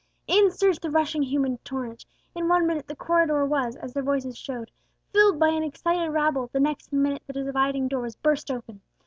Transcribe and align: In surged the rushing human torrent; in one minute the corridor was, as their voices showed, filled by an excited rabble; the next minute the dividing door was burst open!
In 0.25 0.49
surged 0.49 0.81
the 0.81 0.89
rushing 0.89 1.21
human 1.21 1.59
torrent; 1.59 2.07
in 2.33 2.47
one 2.47 2.65
minute 2.65 2.87
the 2.87 2.95
corridor 2.95 3.45
was, 3.45 3.75
as 3.75 3.93
their 3.93 4.01
voices 4.01 4.35
showed, 4.35 4.71
filled 5.13 5.37
by 5.37 5.49
an 5.49 5.61
excited 5.61 6.09
rabble; 6.09 6.49
the 6.51 6.59
next 6.59 6.91
minute 6.91 7.21
the 7.27 7.33
dividing 7.33 7.87
door 7.87 8.01
was 8.01 8.15
burst 8.15 8.49
open! 8.49 8.81